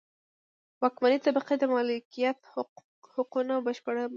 واکمنې 0.81 1.17
طبقې 1.25 1.55
د 1.59 1.63
مالکیت 1.73 2.39
حقونو 3.15 3.53
بشپړ 3.65 3.93
ملاتړ 3.95 4.05
کاوه. 4.07 4.09